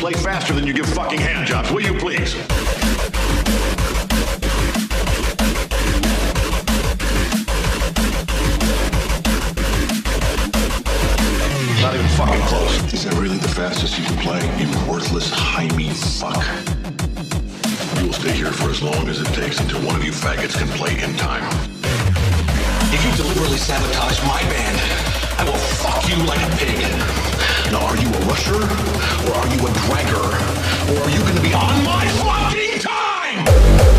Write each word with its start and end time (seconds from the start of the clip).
play 0.00 0.12
faster 0.14 0.54
than 0.54 0.66
you 0.66 0.72
give 0.72 0.86
fucking 0.86 1.20
hand 1.20 1.46
jobs, 1.46 1.70
will 1.70 1.82
you 1.82 1.92
please? 1.98 2.34
Not 11.82 11.94
even 11.94 12.08
fucking 12.16 12.40
close. 12.48 12.94
Is 12.94 13.04
that 13.04 13.12
really 13.20 13.36
the 13.36 13.48
fastest 13.48 13.98
you 13.98 14.06
can 14.06 14.16
play, 14.16 14.40
you 14.56 14.68
worthless 14.90 15.30
Jaime 15.34 15.90
fuck? 15.90 16.42
You 18.00 18.06
will 18.06 18.14
stay 18.14 18.32
here 18.32 18.52
for 18.52 18.70
as 18.70 18.80
long 18.80 19.06
as 19.06 19.20
it 19.20 19.28
takes 19.34 19.60
until 19.60 19.84
one 19.84 19.96
of 19.96 20.02
you 20.02 20.12
faggots 20.12 20.56
can 20.56 20.68
play 20.78 20.92
in 20.92 21.14
time. 21.18 21.44
If 22.88 23.04
you 23.04 23.12
deliberately 23.22 23.58
sabotage 23.58 24.22
my 24.22 24.40
band, 24.48 24.80
I 25.38 25.44
will 25.44 25.60
fuck 25.76 26.08
you 26.08 26.16
like 26.24 26.40
a 26.40 26.56
pig. 26.56 27.39
Now, 27.70 27.86
are 27.86 27.96
you 27.96 28.08
a 28.08 28.20
rusher, 28.26 28.54
or 28.56 29.34
are 29.36 29.46
you 29.46 29.64
a 29.64 29.70
dragger, 29.70 30.24
or 30.90 31.02
are 31.04 31.10
you 31.10 31.20
gonna 31.20 31.40
be 31.40 31.54
on 31.54 31.84
my 31.84 32.08
fucking 32.18 32.80
time? 32.80 33.89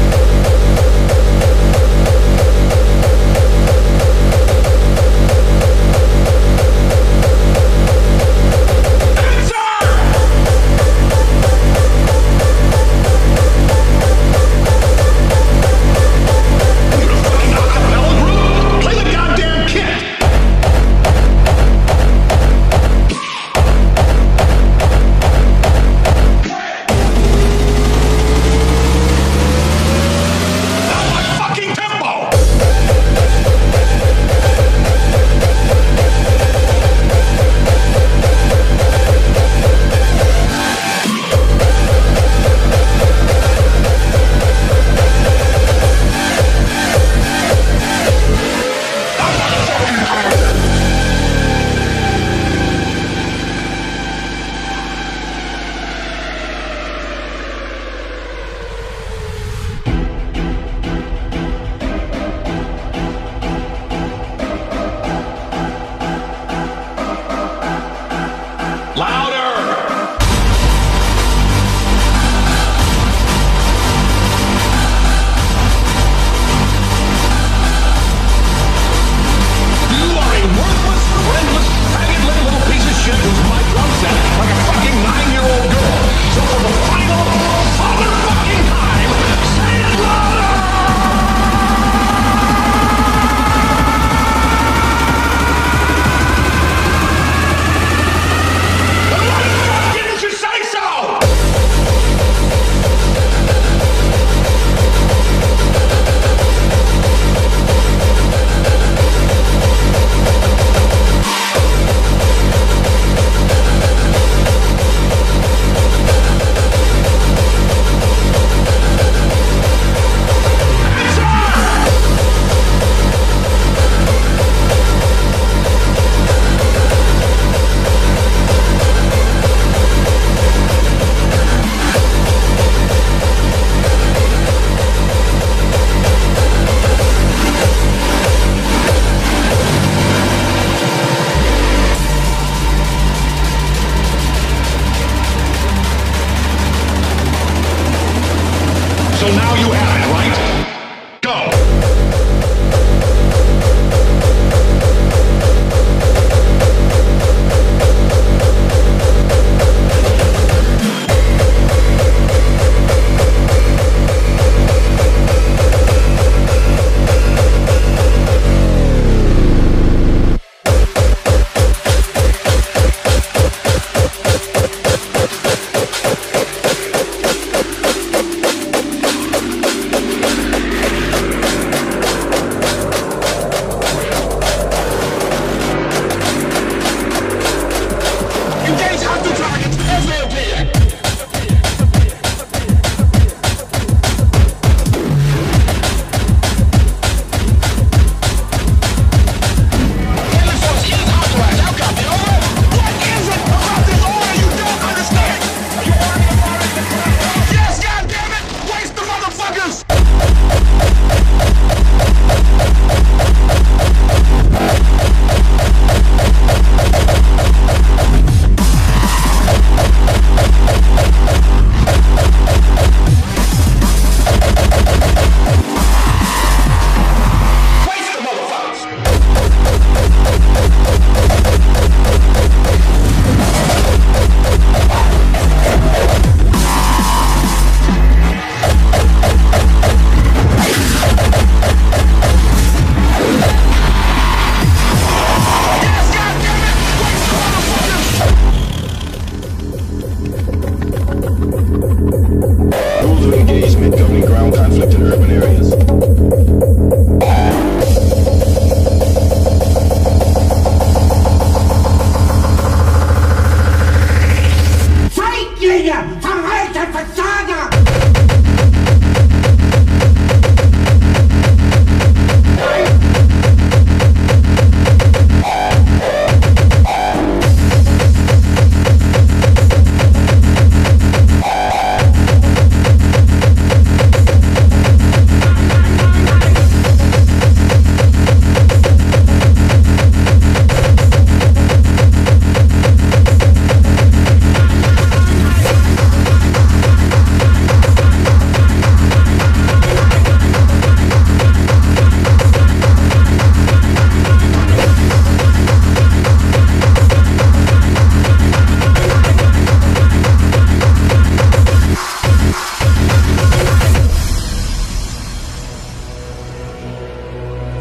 Yeah. 265.81 266.30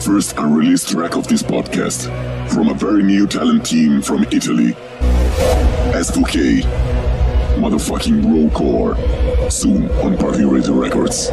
First 0.01 0.39
unreleased 0.39 0.89
track 0.89 1.17
of 1.17 1.29
this 1.29 1.43
podcast 1.43 2.09
from 2.51 2.69
a 2.69 2.75
very 2.75 3.03
new 3.03 3.27
talent 3.27 3.67
team 3.67 4.01
from 4.01 4.25
Italy. 4.25 4.73
S2K, 5.93 6.63
motherfucking 7.61 8.23
Brocore. 8.23 8.97
Soon 9.53 9.91
on 10.01 10.17
Party 10.17 10.45
Radio 10.45 10.73
Records. 10.73 11.31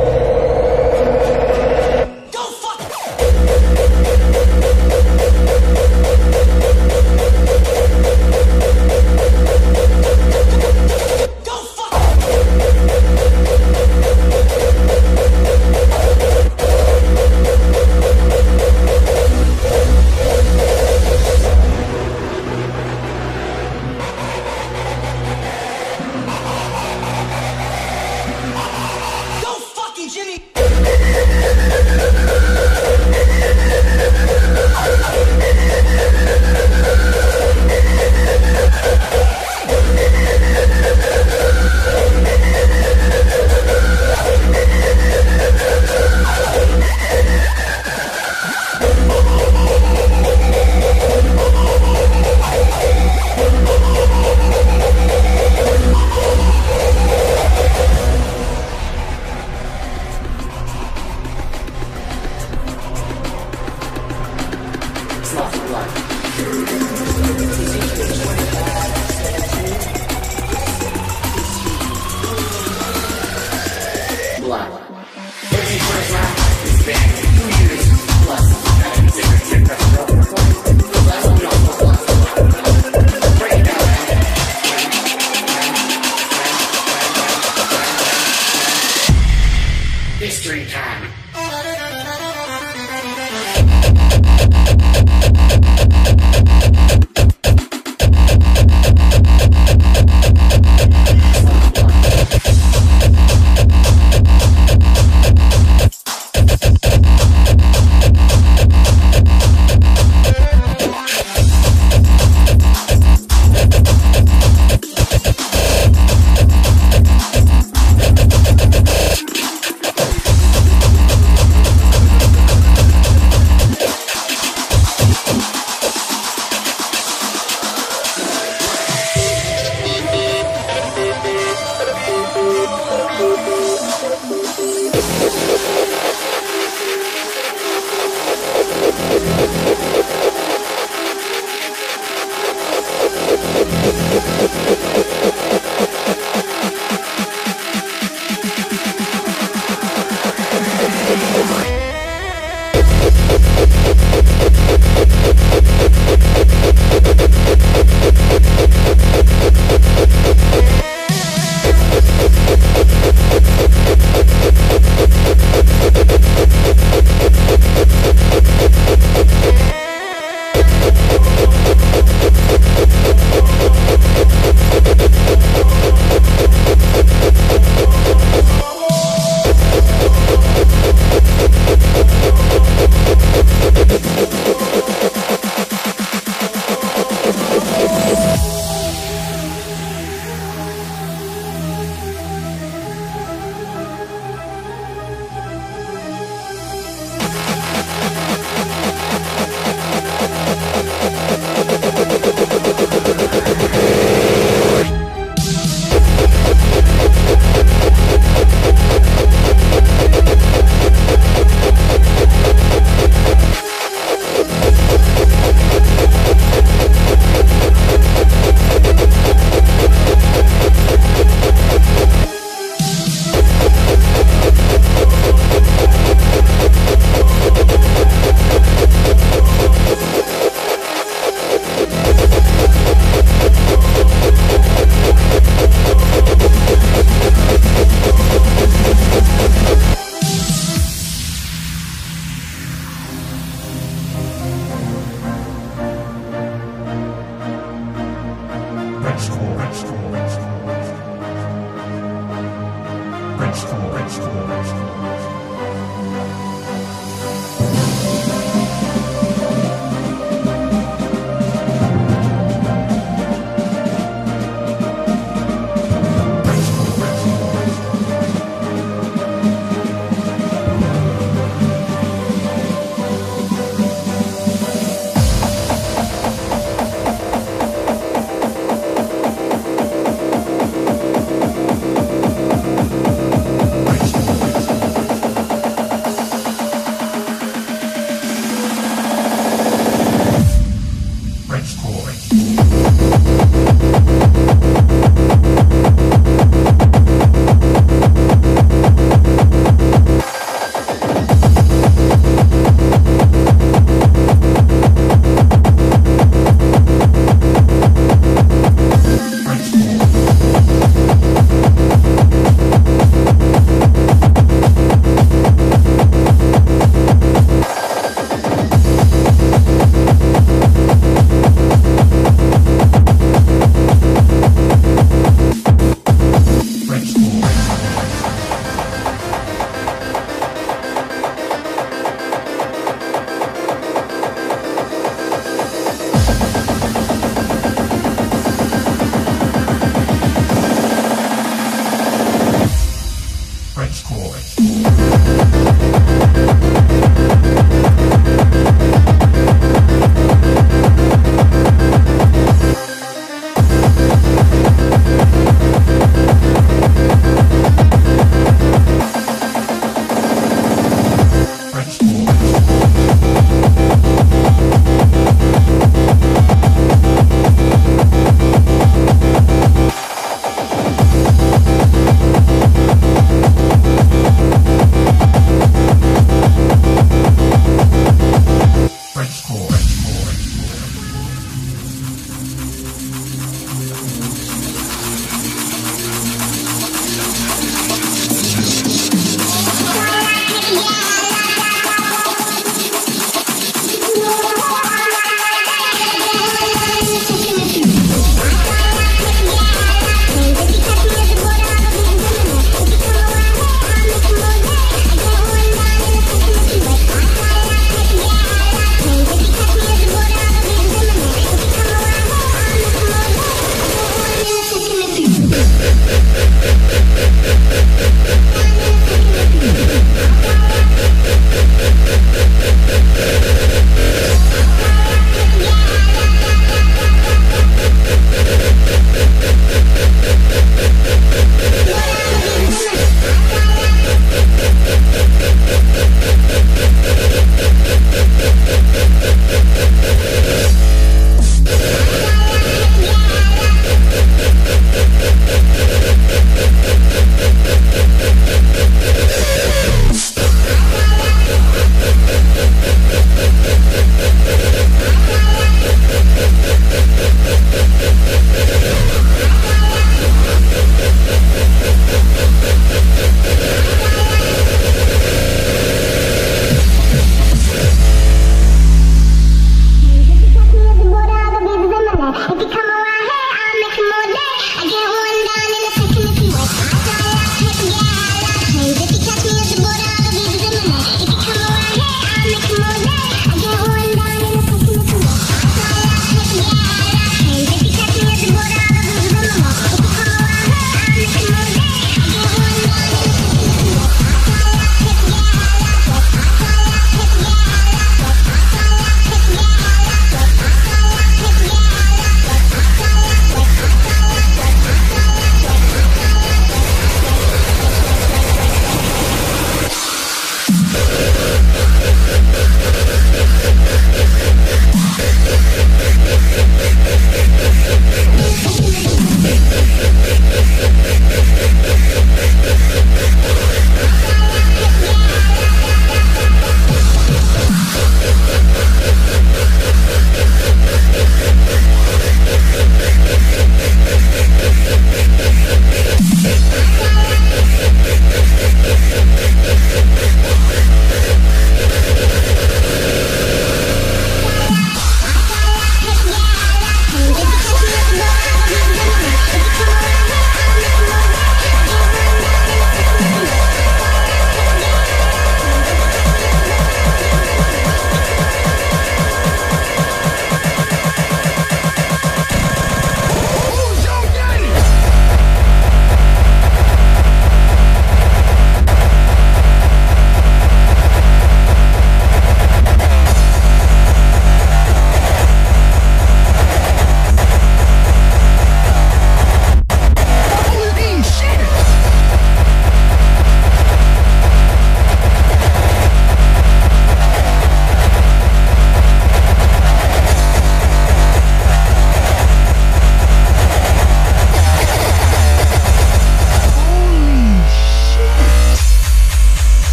History 90.19 90.65
time. 90.65 91.11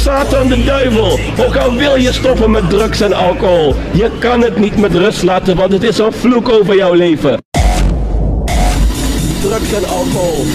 Satan 0.00 0.48
de 0.48 0.64
duivel. 0.64 1.18
Ook 1.38 1.56
al 1.56 1.74
wil 1.74 1.96
je 1.96 2.12
stoppen 2.12 2.50
met 2.50 2.70
drugs 2.70 3.00
en 3.00 3.12
alcohol. 3.12 3.74
Je 3.92 4.10
kan 4.18 4.40
het 4.40 4.58
niet 4.58 4.76
met 4.76 4.94
rust 4.94 5.22
laten, 5.22 5.56
want 5.56 5.72
het 5.72 5.82
is 5.82 5.98
een 5.98 6.12
vloek 6.12 6.48
over 6.48 6.76
jouw 6.76 6.92
leven. 6.92 7.42
Drugs 9.40 9.72
en 9.72 9.88
alcohol. 9.88 10.46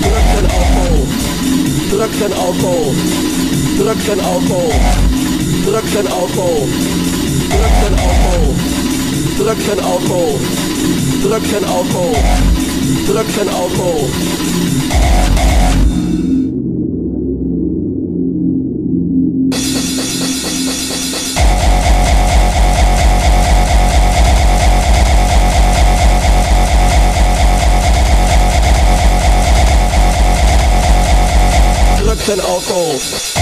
Drugs 0.00 0.32
en 0.38 0.46
alcohol. 0.50 1.06
Drugs 1.88 2.20
en 2.22 2.32
alcohol. 2.32 2.92
Drugs 3.78 4.08
en 4.08 4.20
alcohol. 4.20 4.72
Drugs 5.64 5.94
en 5.94 6.06
alcohol. 6.06 6.68
Drugs 7.48 7.86
en 7.86 7.98
alcohol. 7.98 8.54
Drugs 9.38 9.68
en 9.68 9.82
alcohol. 9.84 10.38
Drugs 11.22 11.52
en 11.52 11.64
alcohol. 11.64 12.14
Drugs 13.06 13.38
en 13.38 13.48
alcohol. 13.48 14.08
hearts 32.24 32.28
and 32.30 32.40
our. 32.40 33.34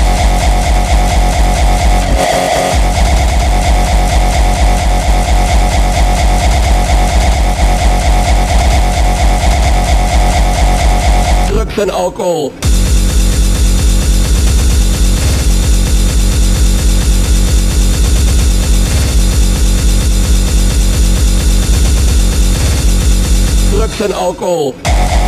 Drugs 11.49 11.79
and 11.79 11.91
alcohol. 11.91 12.51
Drugs 23.71 24.01
and 24.01 24.13
alcohol. 24.13 25.22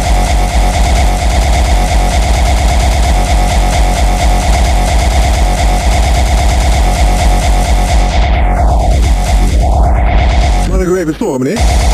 van 10.85 11.15
storm, 11.15 11.43
man. 11.43 11.94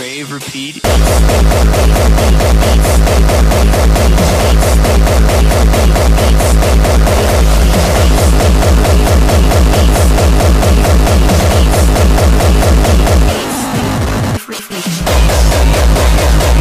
rave, 0.00 0.32
repeat. 0.32 0.80
Free, 14.38 14.56
free. 14.56 16.59